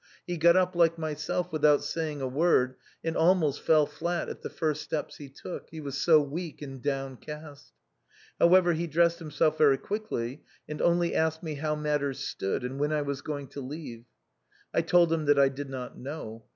[0.25, 4.49] He got up, like myself, without saying a word and almost fell flat at the
[4.49, 7.71] first steps he took, he was so weak and downcast.
[8.39, 12.79] How ever, he dressed himself very quickly, and only asked me how matters stood and
[12.79, 14.05] when I was going to leave.
[14.73, 16.45] I told him that I did not know.